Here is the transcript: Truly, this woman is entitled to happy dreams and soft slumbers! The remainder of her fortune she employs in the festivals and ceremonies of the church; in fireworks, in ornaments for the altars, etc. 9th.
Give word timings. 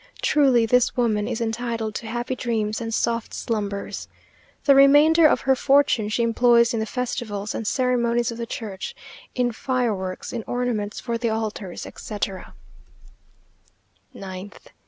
Truly, 0.23 0.65
this 0.65 0.97
woman 0.97 1.27
is 1.27 1.41
entitled 1.41 1.93
to 1.93 2.07
happy 2.07 2.35
dreams 2.35 2.81
and 2.81 2.91
soft 2.91 3.35
slumbers! 3.35 4.07
The 4.63 4.73
remainder 4.73 5.27
of 5.27 5.41
her 5.41 5.55
fortune 5.55 6.09
she 6.09 6.23
employs 6.23 6.73
in 6.73 6.79
the 6.79 6.87
festivals 6.87 7.53
and 7.53 7.67
ceremonies 7.67 8.31
of 8.31 8.39
the 8.39 8.47
church; 8.47 8.95
in 9.35 9.51
fireworks, 9.51 10.33
in 10.33 10.43
ornaments 10.47 10.99
for 10.99 11.19
the 11.19 11.29
altars, 11.29 11.85
etc. 11.85 12.55
9th. 14.15 14.71